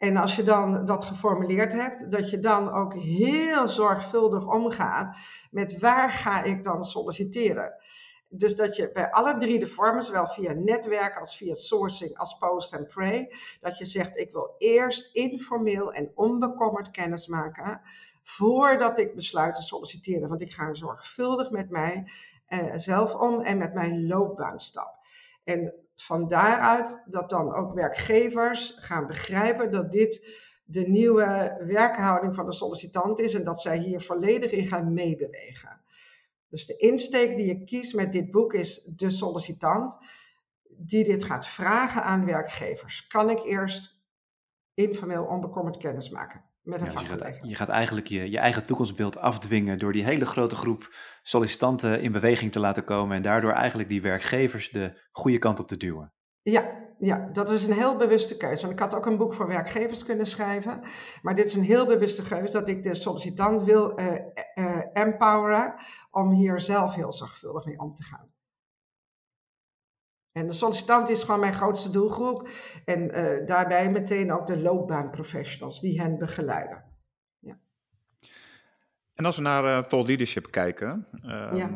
[0.00, 5.16] En als je dan dat geformuleerd hebt, dat je dan ook heel zorgvuldig omgaat
[5.50, 7.74] met waar ga ik dan solliciteren.
[8.28, 12.36] Dus dat je bij alle drie de vormen, zowel via netwerk als via sourcing als
[12.36, 17.80] post en pray, dat je zegt ik wil eerst informeel en onbekommerd kennis maken
[18.22, 20.28] voordat ik besluit te solliciteren.
[20.28, 24.94] Want ik ga zorgvuldig met mijzelf uh, om en met mijn loopbaanstap.
[25.44, 32.46] En van daaruit dat dan ook werkgevers gaan begrijpen dat dit de nieuwe werkhouding van
[32.46, 35.80] de sollicitant is en dat zij hier volledig in gaan meebewegen.
[36.48, 39.98] Dus de insteek die je kiest met dit boek is de sollicitant
[40.68, 43.06] die dit gaat vragen aan werkgevers.
[43.06, 43.98] Kan ik eerst
[44.74, 46.49] informeel onbekommerd kennis maken?
[46.62, 49.92] Met een ja, dus je, gaat, je gaat eigenlijk je, je eigen toekomstbeeld afdwingen door
[49.92, 54.70] die hele grote groep sollicitanten in beweging te laten komen en daardoor eigenlijk die werkgevers
[54.70, 56.12] de goede kant op te duwen.
[56.42, 58.60] Ja, ja, dat is een heel bewuste keuze.
[58.60, 60.80] Want ik had ook een boek voor werkgevers kunnen schrijven.
[61.22, 64.06] Maar dit is een heel bewuste keuze dat ik de sollicitant wil uh,
[64.54, 65.74] uh, empoweren
[66.10, 68.28] om hier zelf heel zorgvuldig mee om te gaan.
[70.40, 72.48] En de sollicitant is gewoon mijn grootste doelgroep.
[72.84, 76.84] En uh, daarbij meteen ook de loopbaanprofessionals die hen begeleiden.
[77.38, 77.58] Ja.
[79.14, 81.06] En als we naar uh, thought leadership kijken.
[81.24, 81.70] Um, ja.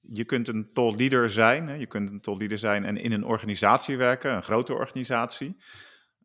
[0.00, 1.68] Je kunt een thought leader zijn.
[1.68, 5.56] Hè, je kunt een thought leader zijn en in een organisatie werken, een grote organisatie.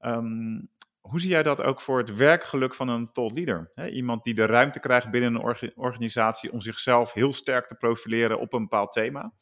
[0.02, 3.72] Um, hoe zie jij dat ook voor het werkgeluk van een thought leader?
[3.76, 7.76] He, iemand die de ruimte krijgt binnen een orga organisatie om zichzelf heel sterk te
[7.76, 9.34] profileren op een bepaald thema.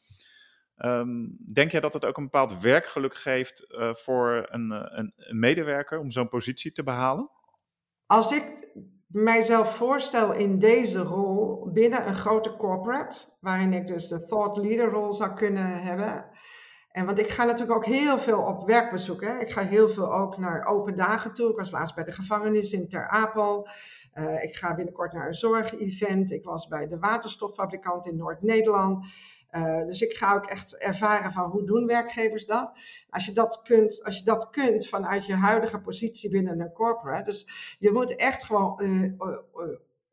[0.84, 5.38] Um, denk jij dat het ook een bepaald werkgeluk geeft uh, voor een, een, een,
[5.38, 7.30] medewerker om zo'n positie te behalen?
[8.06, 8.68] Als ik
[9.06, 14.90] mijzelf voorstel in deze rol binnen een grote corporate, waarin ik dus de thought leader
[14.90, 16.24] rol zou kunnen hebben.
[16.90, 19.22] En want ik ga natuurlijk ook heel veel op werkbezoek.
[19.22, 19.38] Hè.
[19.38, 21.50] Ik ga heel veel ook naar open dagen toe.
[21.50, 23.68] Ik was laatst bij de gevangenis in Ter Apel.
[24.14, 26.30] Uh, ik ga binnenkort naar een zorgevent.
[26.30, 29.06] Ik was bij de waterstoffabrikant in Noord-Nederland.
[29.52, 32.78] Uh, dus ik ga ook echt ervaren van hoe doen werkgevers dat.
[33.10, 37.30] Als je dat kunt, als je dat kunt vanuit je huidige positie binnen een corporate.
[37.30, 39.12] Dus je moet echt gewoon uh,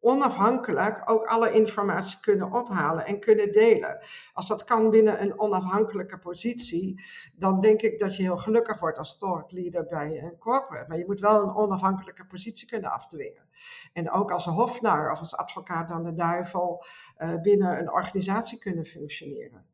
[0.07, 3.99] onafhankelijk ook alle informatie kunnen ophalen en kunnen delen.
[4.33, 8.97] Als dat kan binnen een onafhankelijke positie, dan denk ik dat je heel gelukkig wordt
[8.97, 9.53] als thought
[9.89, 10.87] bij een corporate.
[10.87, 13.49] Maar je moet wel een onafhankelijke positie kunnen afdwingen.
[13.93, 16.83] En ook als hofnaar of als advocaat aan de duivel
[17.17, 19.65] uh, binnen een organisatie kunnen functioneren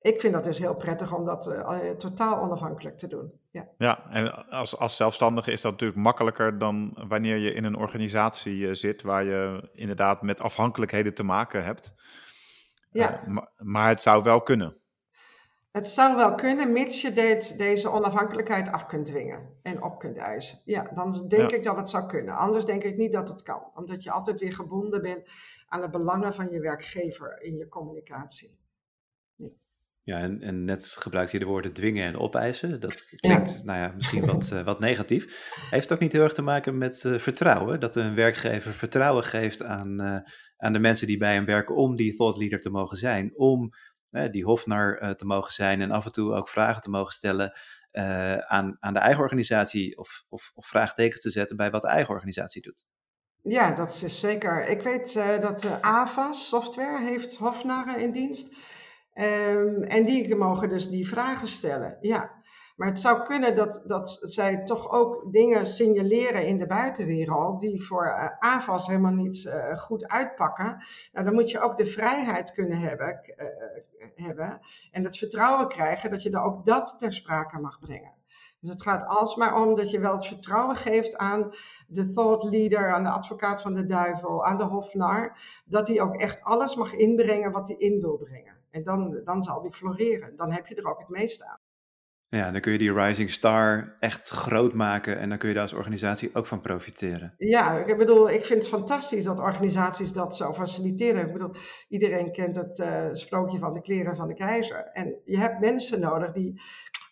[0.00, 3.32] ik vind dat dus heel prettig om dat uh, totaal onafhankelijk te doen.
[3.50, 7.76] Ja, ja en als, als zelfstandige is dat natuurlijk makkelijker dan wanneer je in een
[7.76, 11.94] organisatie uh, zit waar je inderdaad met afhankelijkheden te maken hebt.
[12.90, 13.20] Ja.
[13.20, 14.76] Uh, maar, maar, het zou wel kunnen.
[15.70, 20.16] Het zou wel kunnen, mits je dit, deze onafhankelijkheid af kunt dwingen en op kunt
[20.16, 20.58] eisen.
[20.64, 21.56] Ja, dan denk ja.
[21.56, 22.36] ik dat het zou kunnen.
[22.36, 25.30] Anders denk ik niet dat het kan, omdat je altijd weer gebonden bent
[25.68, 28.59] aan de belangen van je werkgever in je communicatie.
[30.10, 32.80] Ja, en, en net gebruikt je de woorden dwingen en opeisen.
[32.80, 33.62] Dat klinkt, ja.
[33.64, 35.52] nou ja, misschien wat, uh, wat negatief.
[35.68, 37.80] Heeft het ook niet heel erg te maken met uh, vertrouwen?
[37.80, 40.16] Dat een werkgever vertrouwen geeft aan, uh,
[40.56, 43.32] aan de mensen die bij hem werken om die thought leader te mogen zijn.
[43.36, 43.70] Om
[44.30, 47.52] die hofnar te mogen zijn en af en toe ook vragen te mogen stellen
[48.46, 49.98] aan, aan de eigen organisatie.
[49.98, 52.84] Of, of, of vraagtekens te zetten bij wat de eigen organisatie doet.
[53.42, 54.68] Ja, dat is zeker.
[54.68, 58.54] Ik weet dat AVAS Software heeft hofnaren in dienst
[59.14, 61.96] Um, en die mogen dus die vragen stellen.
[62.00, 62.30] Ja.
[62.76, 67.82] Maar het zou kunnen dat, dat zij toch ook dingen signaleren in de buitenwereld die
[67.82, 70.84] voor uh, AVAS helemaal niet uh, goed uitpakken.
[71.12, 73.46] Nou, dan moet je ook de vrijheid kunnen hebben, uh,
[74.14, 78.12] hebben en het vertrouwen krijgen dat je dan ook dat ter sprake mag brengen.
[78.60, 81.52] Dus het gaat alsmaar om dat je wel het vertrouwen geeft aan
[81.88, 86.14] de thought leader, aan de advocaat van de duivel, aan de hofnar, dat hij ook
[86.14, 88.59] echt alles mag inbrengen wat hij in wil brengen.
[88.70, 90.36] En dan, dan zal die floreren.
[90.36, 91.60] Dan heb je er ook het meeste aan.
[92.30, 95.62] Ja, dan kun je die Rising Star echt groot maken en dan kun je daar
[95.62, 97.34] als organisatie ook van profiteren.
[97.38, 101.26] Ja, ik bedoel, ik vind het fantastisch dat organisaties dat zo faciliteren.
[101.26, 101.54] Ik bedoel,
[101.88, 104.90] iedereen kent het uh, sprookje van de kleren van de keizer.
[104.92, 106.62] En je hebt mensen nodig die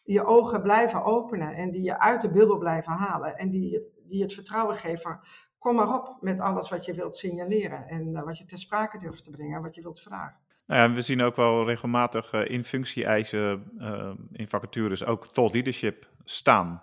[0.05, 4.23] je ogen blijven openen en die je uit de bubbel blijven halen en die, die
[4.23, 5.21] het vertrouwen geven.
[5.59, 8.99] Kom maar op met alles wat je wilt signaleren en uh, wat je ter sprake
[8.99, 10.47] durft te brengen, wat je wilt vragen.
[10.69, 15.55] Nou ja, we zien ook wel regelmatig uh, in functie-eisen uh, in vacatures ook thought
[15.55, 16.83] leadership staan.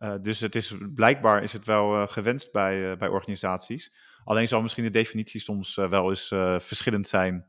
[0.00, 3.92] Uh, dus het is, blijkbaar is het wel gewenst bij, bij organisaties.
[4.24, 7.46] Alleen zal misschien de definitie soms wel eens verschillend zijn.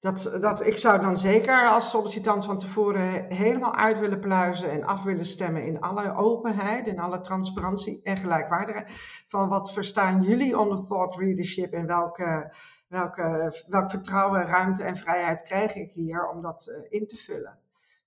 [0.00, 4.84] Dat, dat, ik zou dan zeker als sollicitant van tevoren helemaal uit willen pluizen en
[4.84, 8.90] af willen stemmen in alle openheid, in alle transparantie en gelijkwaardigheid.
[9.28, 12.50] Van wat verstaan jullie onder thought leadership en welke
[12.88, 17.58] welke, welk vertrouwen, ruimte en vrijheid krijg ik hier om dat uh, in te vullen.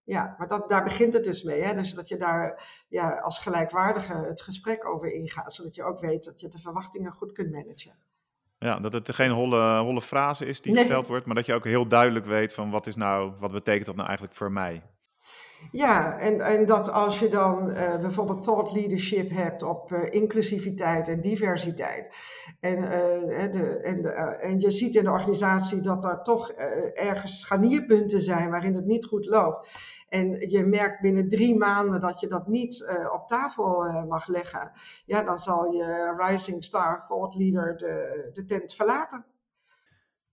[0.04, 1.62] Ja, maar dat, daar begint het dus mee.
[1.62, 1.73] Hè?
[1.73, 6.23] Dus dat je daar ja, als gelijkwaardige het gesprek over ingaat, zodat je ook weet
[6.23, 7.95] dat je de verwachtingen goed kunt managen.
[8.63, 10.82] Ja, dat het geen holle, holle frase is die nee.
[10.82, 13.86] gesteld wordt, maar dat je ook heel duidelijk weet van wat is nou, wat betekent
[13.86, 14.82] dat nou eigenlijk voor mij?
[15.71, 21.10] Ja, en, en dat als je dan uh, bijvoorbeeld thought leadership hebt op uh, inclusiviteit
[21.10, 22.10] en diversiteit.
[22.60, 26.52] En, uh, de, en, en je ziet in de organisatie dat er toch
[26.93, 29.69] ergens scharnierpunten zijn waarin het niet goed loopt.
[30.12, 34.71] En je merkt binnen drie maanden dat je dat niet op tafel mag leggen.
[35.06, 39.26] Ja, dan zal je Rising Star Thought Leader de, de tent verlaten.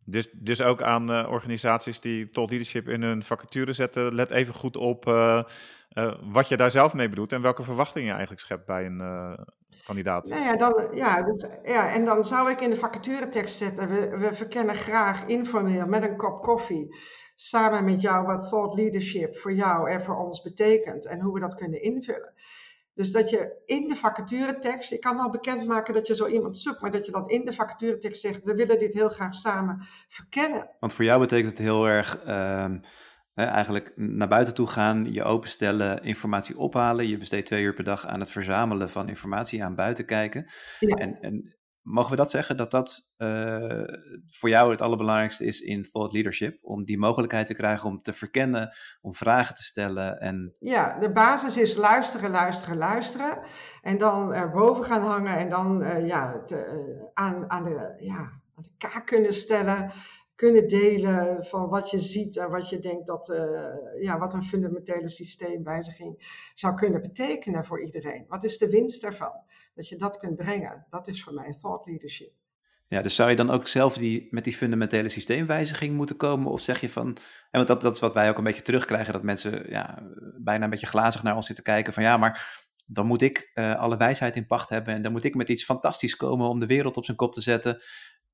[0.04, 4.54] Dus, dus ook aan uh, organisaties die thought leadership in hun vacature zetten, let even
[4.54, 5.04] goed op
[6.20, 9.00] wat je daar zelf mee bedoelt en welke verwachtingen je eigenlijk schept bij een
[9.88, 10.26] kandidaat.
[10.26, 14.16] Nou ja, dan, ja, dus, ja, en dan zou ik in de vacaturetekst zetten, we,
[14.18, 16.96] we verkennen graag informeel met een kop koffie
[17.34, 21.40] samen met jou wat thought leadership voor jou en voor ons betekent en hoe we
[21.40, 22.32] dat kunnen invullen.
[22.94, 26.80] Dus dat je in de vacaturetekst, je kan wel bekendmaken dat je zo iemand zoekt,
[26.80, 29.76] maar dat je dan in de vacaturetekst zegt, we willen dit heel graag samen
[30.08, 30.70] verkennen.
[30.80, 32.22] Want voor jou betekent het heel erg
[33.46, 37.08] eigenlijk naar buiten toe gaan, je openstellen, informatie ophalen.
[37.08, 40.46] Je besteedt twee uur per dag aan het verzamelen van informatie, aan buiten kijken.
[40.78, 40.96] Ja.
[40.96, 43.82] En, en mogen we dat zeggen, dat dat uh,
[44.26, 46.58] voor jou het allerbelangrijkste is in thought leadership?
[46.62, 50.54] Om die mogelijkheid te krijgen om te verkennen, om vragen te stellen en...
[50.58, 53.38] Ja, de basis is luisteren, luisteren, luisteren.
[53.82, 58.16] En dan erboven gaan hangen en dan uh, ja, te, uh, aan, aan, de, ja,
[58.54, 59.90] aan de kaak kunnen stellen
[60.38, 63.66] kunnen delen van wat je ziet en wat je denkt dat, uh,
[64.00, 68.24] ja, wat een fundamentele systeemwijziging zou kunnen betekenen voor iedereen.
[68.28, 69.32] Wat is de winst daarvan?
[69.74, 70.86] Dat je dat kunt brengen.
[70.90, 72.32] Dat is voor mij thought leadership.
[72.88, 76.50] Ja, dus zou je dan ook zelf die, met die fundamentele systeemwijziging moeten komen?
[76.50, 77.16] Of zeg je van, en
[77.50, 80.02] want dat, dat is wat wij ook een beetje terugkrijgen, dat mensen ja,
[80.36, 83.74] bijna een beetje glazig naar ons zitten kijken van ja, maar dan moet ik uh,
[83.74, 86.66] alle wijsheid in pacht hebben en dan moet ik met iets fantastisch komen om de
[86.66, 87.82] wereld op zijn kop te zetten.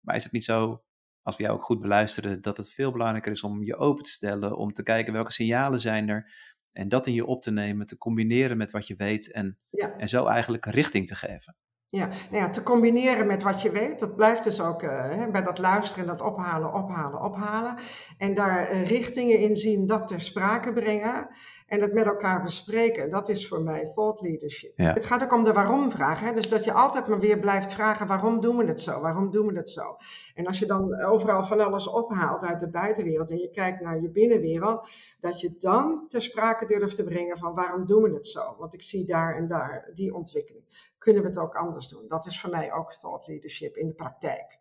[0.00, 0.82] Maar is het niet zo
[1.24, 4.10] als we jou ook goed beluisteren, dat het veel belangrijker is om je open te
[4.10, 6.32] stellen, om te kijken welke signalen zijn er
[6.72, 9.58] en dat in je op te nemen, te combineren met wat je weet en,
[9.98, 11.56] en zo eigenlijk richting te geven.
[11.94, 15.42] Ja, nou ja, te combineren met wat je weet, dat blijft dus ook uh, bij
[15.42, 17.74] dat luisteren, dat ophalen, ophalen, ophalen.
[18.18, 21.28] En daar uh, richtingen in zien, dat ter sprake brengen
[21.66, 23.10] en het met elkaar bespreken.
[23.10, 24.72] Dat is voor mij thought leadership.
[24.76, 24.92] Ja.
[24.92, 26.20] Het gaat ook om de waarom-vraag.
[26.20, 26.32] Hè?
[26.32, 29.00] Dus dat je altijd maar weer blijft vragen: waarom doen we het zo?
[29.00, 29.96] Waarom doen we het zo?
[30.34, 34.00] En als je dan overal van alles ophaalt uit de buitenwereld en je kijkt naar
[34.00, 34.88] je binnenwereld,
[35.20, 38.56] dat je dan ter sprake durft te brengen van waarom doen we het zo?
[38.58, 40.64] Want ik zie daar en daar die ontwikkeling.
[41.04, 42.08] Kunnen we het ook anders doen?
[42.08, 44.58] Dat is voor mij ook thought leadership in de praktijk.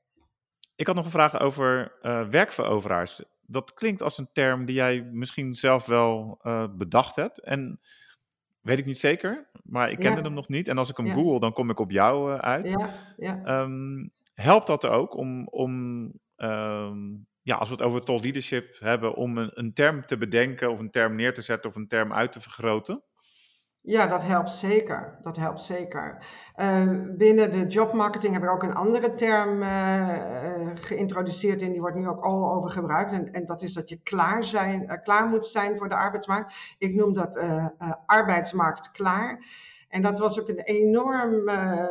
[0.76, 5.10] Ik had nog een vraag over uh, werkveroveraars dat klinkt als een term die jij
[5.12, 7.42] misschien zelf wel uh, bedacht hebt.
[7.42, 7.80] En
[8.62, 10.68] weet ik niet zeker, maar ik kende hem nog niet.
[10.68, 11.14] En als ik hem ja.
[11.14, 12.76] google, dan kom ik op jou uh, uit.
[13.18, 13.62] Ja.
[13.62, 15.72] Um, helpt dat ook om, om
[16.38, 20.72] um, ja, als we het over thought leadership hebben, om een, een term te bedenken
[20.72, 23.04] of een term neer te zetten of een term uit te vergroten?
[23.86, 25.18] Ja, dat helpt zeker.
[25.22, 26.26] Dat helpt zeker.
[26.58, 31.96] Uh, binnen de jobmarketing heb ik ook een andere term uh, geïntroduceerd en die wordt
[31.96, 33.12] nu ook al over gebruikt.
[33.12, 36.76] En, en dat is dat je klaar, zijn, klaar moet zijn voor de arbeidsmarkt.
[36.78, 37.40] Ik noem dat
[38.06, 39.46] arbeidsmarkt klaar.
[39.90, 41.90] En dat was ook een enorme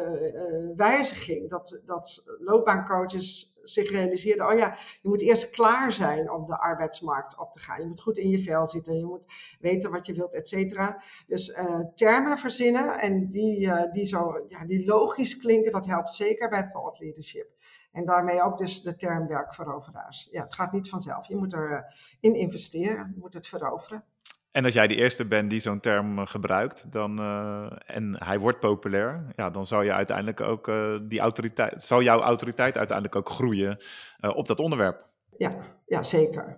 [0.77, 1.51] wijziging.
[1.51, 7.39] Dat, dat loopbaancoaches zich realiseerde, oh ja, je moet eerst klaar zijn om de arbeidsmarkt
[7.39, 7.81] op te gaan.
[7.81, 9.25] Je moet goed in je vel zitten, je moet
[9.61, 11.03] weten wat je wilt, et cetera.
[11.27, 16.13] Dus uh, termen verzinnen en die, uh, die, zo, ja, die logisch klinken, dat helpt
[16.13, 17.51] zeker bij thought leadership.
[17.93, 20.29] En daarmee ook dus de term werkveroveraars.
[20.31, 21.29] Ja, het gaat niet vanzelf.
[21.29, 21.85] Je moet erin
[22.21, 24.05] in investeren, je moet het veroveren.
[24.53, 28.39] En als jij de eerste bent die zo'n term eh, gebruikt, dan, uh, en hij
[28.39, 33.17] wordt populair, ja, dan zou je uiteindelijk ook uh, die autoriteit, zou jouw autoriteit uiteindelijk
[33.17, 33.83] ook groeien
[34.21, 35.07] uh, op dat onderwerp.
[35.37, 36.57] Ja, ja zeker.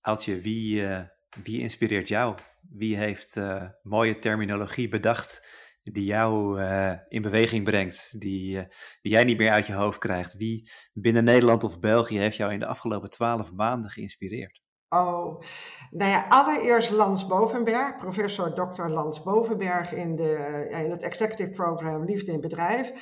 [0.00, 0.86] Aaltje, wie,
[1.42, 2.36] wie inspireert jou?
[2.70, 3.40] Wie heeft
[3.82, 5.46] mooie terminologie bedacht
[5.82, 6.60] die jou
[7.08, 8.66] in beweging brengt, die,
[9.02, 10.34] die jij niet meer uit je hoofd krijgt?
[10.34, 14.60] Wie binnen Nederland of België heeft jou in de afgelopen twaalf maanden geïnspireerd?
[14.88, 15.40] Oh,
[15.90, 18.88] nou ja, allereerst Lans Bovenberg, professor Dr.
[18.88, 22.92] Lans Bovenberg in, de, ja, in het executive program Liefde in Bedrijf.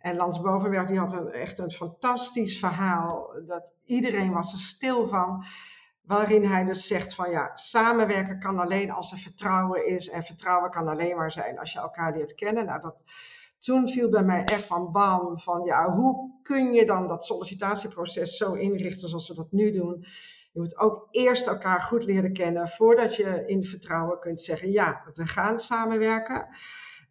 [0.00, 5.06] En Lans Bovenberg die had een, echt een fantastisch verhaal, dat iedereen was er stil
[5.06, 5.44] van.
[6.02, 10.08] Waarin hij dus zegt van ja, samenwerken kan alleen als er vertrouwen is.
[10.08, 12.66] En vertrouwen kan alleen maar zijn als je elkaar leert kennen.
[12.66, 13.04] Nou, dat,
[13.58, 18.36] toen viel bij mij echt van bam, van ja, hoe kun je dan dat sollicitatieproces
[18.36, 20.04] zo inrichten zoals we dat nu doen?
[20.52, 25.02] Je moet ook eerst elkaar goed leren kennen voordat je in vertrouwen kunt zeggen: ja,
[25.14, 26.46] we gaan samenwerken.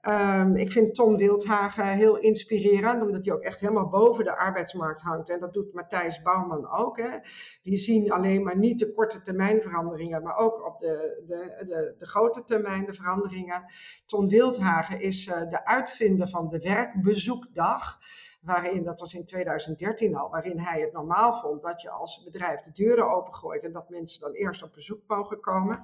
[0.10, 5.02] Um, ik vind Tom Wildhagen heel inspirerend, omdat hij ook echt helemaal boven de arbeidsmarkt
[5.02, 5.30] hangt.
[5.30, 6.98] En dat doet Matthijs Bouwman ook.
[6.98, 7.18] Hè.
[7.62, 11.96] Die zien alleen maar niet de korte termijn veranderingen, maar ook op de, de, de,
[11.98, 13.64] de grote termijn de veranderingen.
[14.06, 18.00] Tom Wildhagen is uh, de uitvinder van de werkbezoekdag
[18.42, 22.62] waarin, dat was in 2013 al, waarin hij het normaal vond dat je als bedrijf
[22.62, 25.84] de deuren opengooit en dat mensen dan eerst op bezoek mogen komen.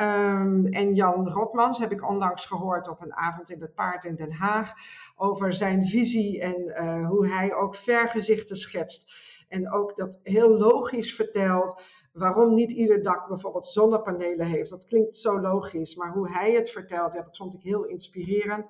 [0.00, 4.14] Um, en Jan Rotmans heb ik onlangs gehoord op een avond in het Paard in
[4.14, 4.72] Den Haag
[5.16, 9.30] over zijn visie en uh, hoe hij ook vergezichten schetst.
[9.48, 14.70] En ook dat heel logisch vertelt waarom niet ieder dak bijvoorbeeld zonnepanelen heeft.
[14.70, 18.66] Dat klinkt zo logisch, maar hoe hij het vertelt, dat vond ik heel inspirerend.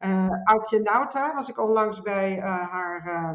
[0.00, 3.32] Uh, Aukje Nauta was ik onlangs bij uh, haar uh,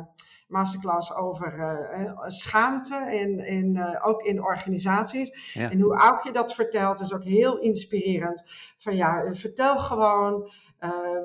[0.48, 5.54] masterclass over schaamte, in, in, ook in organisaties.
[5.54, 5.72] Ja.
[5.72, 8.44] En hoe Aukje dat vertelt is ook heel inspirerend.
[8.78, 10.52] Van ja, vertel gewoon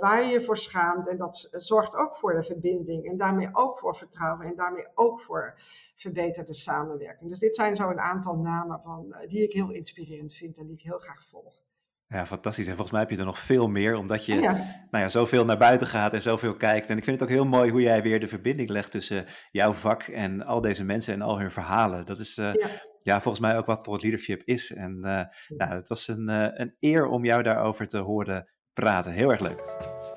[0.00, 1.08] waar je je voor schaamt.
[1.08, 3.08] En dat zorgt ook voor de verbinding.
[3.08, 4.46] En daarmee ook voor vertrouwen.
[4.46, 5.54] En daarmee ook voor
[5.96, 7.30] verbeterde samenwerking.
[7.30, 10.76] Dus dit zijn zo een aantal namen van, die ik heel inspirerend vind en die
[10.76, 11.65] ik heel graag volg.
[12.08, 12.66] Ja, fantastisch.
[12.66, 14.52] En volgens mij heb je er nog veel meer, omdat je Ja,
[14.90, 16.90] nou ja, zoveel naar buiten gaat en zoveel kijkt.
[16.90, 19.72] En ik vind het ook heel mooi hoe jij weer de verbinding legt tussen jouw
[19.72, 22.06] vak en al deze mensen en al hun verhalen.
[22.06, 22.68] Dat is eh, ja.
[22.98, 24.72] ja, volgens mij ook wat thought leadership is.
[24.72, 25.22] En eh,
[25.56, 29.12] nou, het was een, eh, een eer om jou daarover te horen praten.
[29.12, 29.62] Heel erg leuk.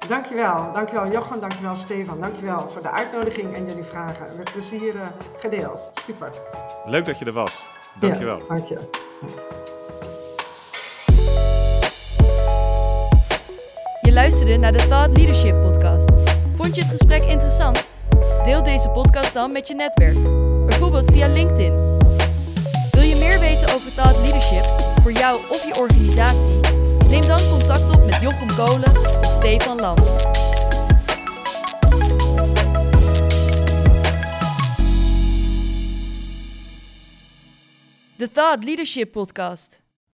[0.08, 0.74] Dankjewel.
[0.74, 2.22] Dankjewel Jochem, dankjewel Stefan.
[2.22, 4.38] Dankjewel voor de uitnodiging en jullie vragen.
[4.38, 4.96] Met plezier
[5.38, 5.92] gedeeld.
[5.94, 6.32] Super.
[6.86, 7.64] Leuk dat je er was.
[8.00, 8.38] Dankjewel.
[8.38, 9.78] Ja, dank
[14.10, 14.16] je.
[14.16, 16.10] Luisterde naar de Thought Leadership Podcast.
[16.56, 17.86] Vond je het gesprek interessant?
[18.44, 20.24] Deel deze podcast dan met je netwerk,
[20.66, 21.74] bijvoorbeeld via LinkedIn.
[22.92, 24.66] Wil je meer weten over Thought Leadership
[25.02, 26.60] voor jou of je organisatie?
[27.10, 29.96] Neem dan contact op met Jochem Kolen of Stefan Lam.
[38.16, 39.82] De Thought Leadership Podcast.